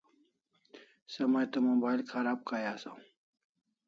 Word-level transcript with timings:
Se 1.11 1.23
may 1.31 1.45
to 1.51 1.59
mobile 1.67 2.01
kharab 2.09 2.39
kay 2.47 2.63
asaw 2.73 2.97